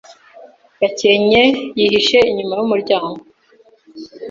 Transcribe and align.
Gakenke 0.79 1.43
yihishe 1.79 2.17
inyuma 2.31 2.53
yumuryango. 2.59 3.19